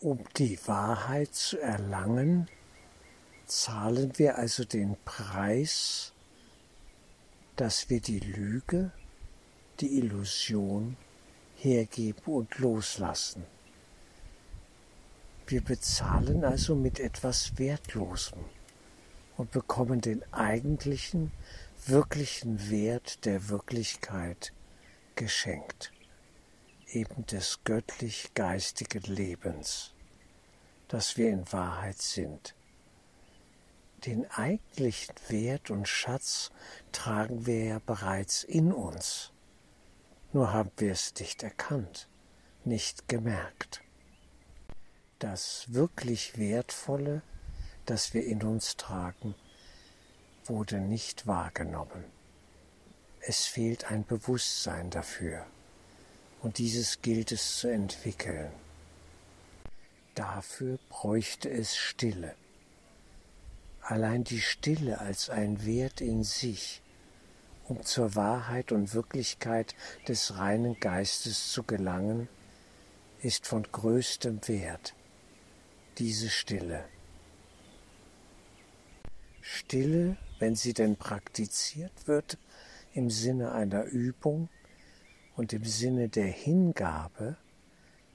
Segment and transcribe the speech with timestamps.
[0.00, 2.48] Um die Wahrheit zu erlangen,
[3.46, 6.12] zahlen wir also den Preis,
[7.56, 8.92] dass wir die Lüge,
[9.80, 10.96] die Illusion
[11.56, 13.44] hergeben und loslassen.
[15.48, 18.44] Wir bezahlen also mit etwas Wertlosem
[19.36, 21.32] und bekommen den eigentlichen,
[21.86, 24.52] wirklichen Wert der Wirklichkeit
[25.16, 25.90] geschenkt,
[26.92, 29.92] eben des göttlich-geistigen Lebens,
[30.88, 32.54] das wir in Wahrheit sind.
[34.06, 36.50] Den eigentlichen Wert und Schatz
[36.92, 39.32] tragen wir ja bereits in uns,
[40.32, 42.08] nur haben wir es nicht erkannt,
[42.64, 43.82] nicht gemerkt.
[45.18, 47.22] Das wirklich Wertvolle,
[47.86, 49.34] das wir in uns tragen,
[50.44, 52.04] wurde nicht wahrgenommen.
[53.20, 55.44] Es fehlt ein Bewusstsein dafür
[56.42, 58.50] und dieses gilt es zu entwickeln.
[60.14, 62.34] Dafür bräuchte es Stille.
[63.80, 66.82] Allein die Stille als ein Wert in sich,
[67.64, 69.74] um zur Wahrheit und Wirklichkeit
[70.06, 72.28] des reinen Geistes zu gelangen,
[73.20, 74.94] ist von größtem Wert,
[75.98, 76.84] diese Stille.
[79.40, 82.38] Stille, wenn sie denn praktiziert wird,
[82.92, 84.48] im Sinne einer Übung
[85.38, 87.36] und im Sinne der Hingabe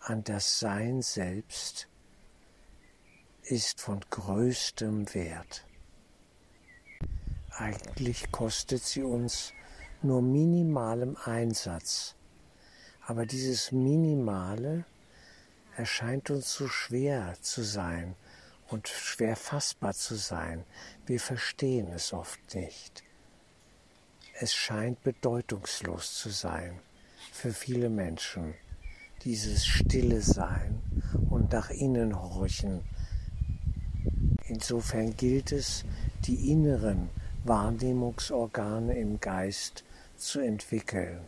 [0.00, 1.86] an das Sein selbst,
[3.42, 5.66] ist von größtem Wert.
[7.50, 9.52] Eigentlich kostet sie uns
[10.00, 12.14] nur minimalem Einsatz,
[13.06, 14.86] aber dieses Minimale
[15.76, 18.16] erscheint uns so schwer zu sein
[18.68, 20.64] und schwer fassbar zu sein.
[21.04, 23.04] Wir verstehen es oft nicht.
[24.32, 26.80] Es scheint bedeutungslos zu sein
[27.32, 28.54] für viele Menschen,
[29.24, 30.80] dieses stille Sein
[31.30, 32.80] und nach innen horchen.
[34.46, 35.84] Insofern gilt es,
[36.26, 37.10] die inneren
[37.44, 39.84] Wahrnehmungsorgane im Geist
[40.16, 41.20] zu entwickeln.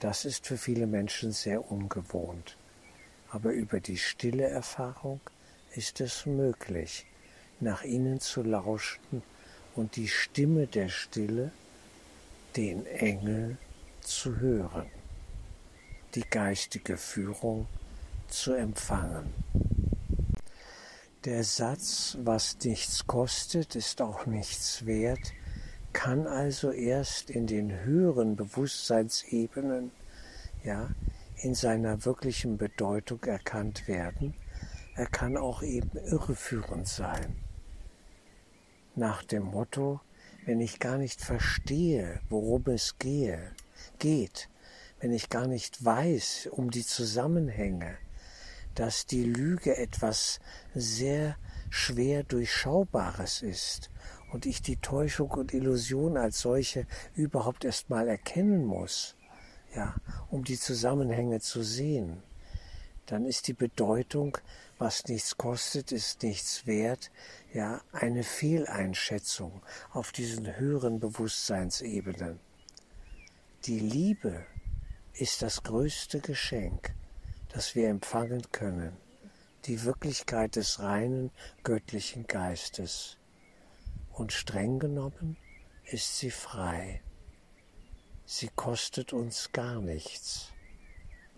[0.00, 2.56] Das ist für viele Menschen sehr ungewohnt.
[3.30, 5.20] Aber über die stille Erfahrung
[5.74, 7.06] ist es möglich,
[7.60, 9.22] nach innen zu lauschen
[9.74, 11.52] und die Stimme der Stille
[12.56, 13.58] den Engel
[14.06, 14.86] zu hören,
[16.14, 17.66] die geistige Führung
[18.28, 19.34] zu empfangen.
[21.24, 25.32] Der Satz, was nichts kostet, ist auch nichts wert,
[25.92, 29.90] kann also erst in den höheren Bewusstseinsebenen,
[30.62, 30.90] ja,
[31.36, 34.34] in seiner wirklichen Bedeutung erkannt werden.
[34.94, 37.36] Er kann auch eben irreführend sein.
[38.94, 40.00] Nach dem Motto,
[40.44, 43.50] wenn ich gar nicht verstehe, worum es gehe,
[43.98, 44.48] geht,
[45.00, 47.96] wenn ich gar nicht weiß um die Zusammenhänge,
[48.74, 50.40] dass die Lüge etwas
[50.74, 51.36] sehr
[51.70, 53.90] schwer durchschaubares ist
[54.32, 59.16] und ich die Täuschung und Illusion als solche überhaupt erst mal erkennen muss,
[59.74, 59.94] ja,
[60.30, 62.22] um die Zusammenhänge zu sehen,
[63.06, 64.38] dann ist die Bedeutung
[64.78, 67.10] was nichts kostet, ist nichts wert,
[67.52, 69.62] ja, eine Fehleinschätzung
[69.92, 72.40] auf diesen höheren Bewusstseinsebenen.
[73.66, 74.46] Die Liebe
[75.12, 76.94] ist das größte Geschenk,
[77.48, 78.96] das wir empfangen können,
[79.64, 81.32] die Wirklichkeit des reinen
[81.64, 83.18] göttlichen Geistes.
[84.12, 85.36] Und streng genommen
[85.82, 87.02] ist sie frei.
[88.24, 90.52] Sie kostet uns gar nichts,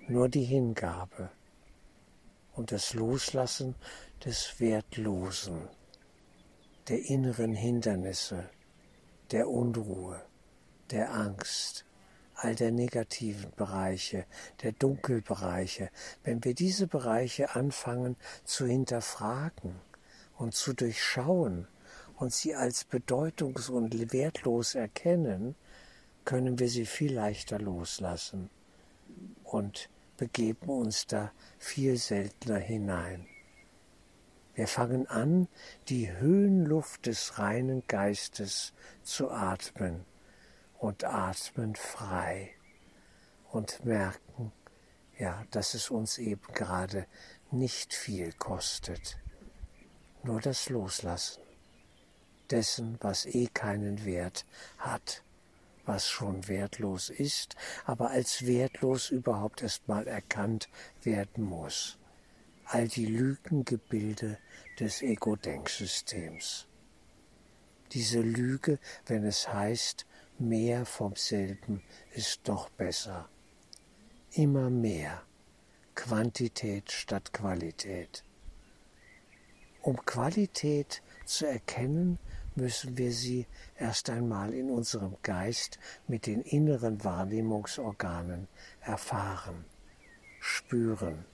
[0.06, 1.30] nur die Hingabe
[2.52, 3.74] und das Loslassen
[4.22, 5.66] des Wertlosen,
[6.88, 8.50] der inneren Hindernisse,
[9.30, 10.22] der Unruhe,
[10.90, 11.86] der Angst,
[12.40, 14.24] all der negativen Bereiche,
[14.62, 15.90] der Dunkelbereiche,
[16.22, 19.74] wenn wir diese Bereiche anfangen zu hinterfragen
[20.36, 21.66] und zu durchschauen
[22.16, 25.56] und sie als bedeutungs- und wertlos erkennen,
[26.24, 28.50] können wir sie viel leichter loslassen
[29.42, 33.26] und begeben uns da viel seltener hinein.
[34.54, 35.48] Wir fangen an,
[35.88, 40.04] die Höhenluft des reinen Geistes zu atmen
[40.78, 42.54] und atmen frei
[43.50, 44.52] und merken,
[45.18, 47.06] ja, dass es uns eben gerade
[47.50, 49.18] nicht viel kostet.
[50.22, 51.42] Nur das Loslassen
[52.50, 54.46] dessen, was eh keinen Wert
[54.78, 55.22] hat
[55.88, 60.68] was schon wertlos ist, aber als wertlos überhaupt erstmal erkannt
[61.02, 61.98] werden muss.
[62.66, 64.38] All die Lügengebilde
[64.78, 66.66] des Ego-Denksystems.
[67.92, 70.04] Diese Lüge, wenn es heißt,
[70.40, 71.82] mehr vom selben
[72.12, 73.28] ist doch besser.
[74.32, 75.22] Immer mehr
[75.94, 78.24] Quantität statt Qualität.
[79.82, 82.18] Um Qualität zu erkennen,
[82.54, 83.46] müssen wir sie
[83.76, 88.48] erst einmal in unserem Geist mit den inneren Wahrnehmungsorganen
[88.80, 89.64] erfahren,
[90.40, 91.24] spüren.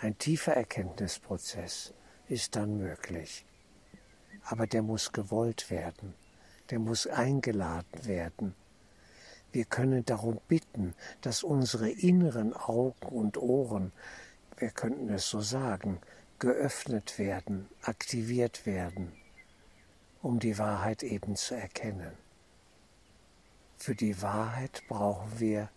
[0.00, 1.94] Ein tiefer Erkenntnisprozess
[2.28, 3.44] ist dann möglich.
[4.44, 6.14] Aber der muss gewollt werden,
[6.70, 8.54] der muss eingeladen werden.
[9.52, 13.92] Wir können darum bitten, dass unsere inneren Augen und Ohren,
[14.56, 16.00] wir könnten es so sagen,
[16.38, 19.12] geöffnet werden, aktiviert werden
[20.22, 22.12] um die Wahrheit eben zu erkennen.
[23.76, 25.70] Für die Wahrheit brauchen wir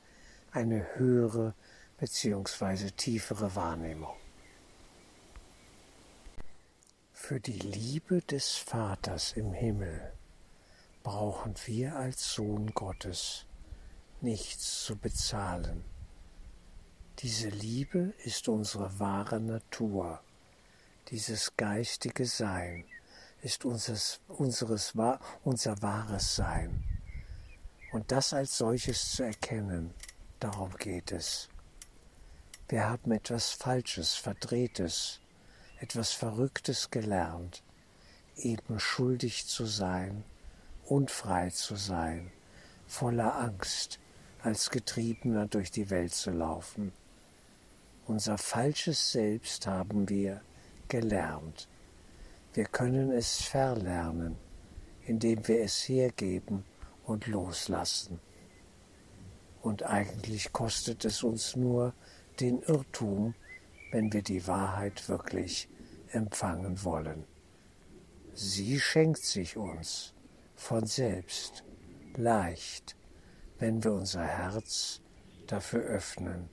[0.52, 1.54] eine höhere
[2.00, 2.92] bzw.
[2.92, 4.14] tiefere Wahrnehmung.
[7.14, 10.12] Für die Liebe des Vaters im Himmel
[11.03, 13.45] brauchen wir als Sohn Gottes
[14.21, 15.83] nichts zu bezahlen.
[17.19, 20.21] Diese Liebe ist unsere wahre Natur,
[21.09, 22.86] dieses geistige Sein,
[23.42, 24.94] ist unseres, unseres,
[25.44, 26.83] unser wahres Sein.
[27.92, 29.94] Und das als solches zu erkennen,
[30.39, 31.50] darum geht es.
[32.69, 35.19] Wir haben etwas Falsches, Verdrehtes,
[35.80, 37.63] etwas Verrücktes gelernt,
[38.38, 40.24] eben schuldig zu sein,
[40.92, 42.32] unfrei zu sein,
[42.86, 43.98] voller Angst,
[44.44, 46.92] als Getriebener durch die Welt zu laufen.
[48.08, 50.42] Unser falsches Selbst haben wir
[50.90, 51.70] gelernt.
[52.54, 54.36] Wir können es verlernen,
[55.06, 56.66] indem wir es hergeben
[57.06, 58.20] und loslassen.
[59.62, 61.94] Und eigentlich kostet es uns nur
[62.42, 63.34] den Irrtum,
[63.94, 65.70] wenn wir die Wahrheit wirklich
[66.12, 67.24] empfangen wollen.
[68.34, 70.14] Sie schenkt sich uns
[70.62, 71.63] von selbst,
[72.16, 72.96] leicht,
[73.58, 75.02] wenn wir unser Herz
[75.48, 76.50] dafür öffnen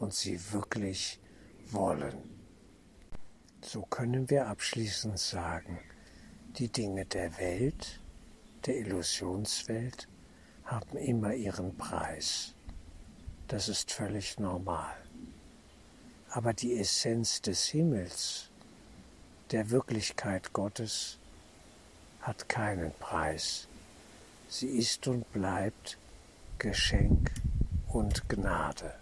[0.00, 1.20] und sie wirklich
[1.70, 2.18] wollen.
[3.62, 5.78] So können wir abschließend sagen,
[6.56, 8.00] die Dinge der Welt,
[8.66, 10.08] der Illusionswelt,
[10.64, 12.54] haben immer ihren Preis.
[13.46, 14.96] Das ist völlig normal.
[16.30, 18.50] Aber die Essenz des Himmels,
[19.52, 21.18] der Wirklichkeit Gottes,
[22.28, 23.66] hat keinen Preis.
[24.48, 25.96] Sie ist und bleibt
[26.58, 27.32] Geschenk
[27.86, 28.92] und Gnade.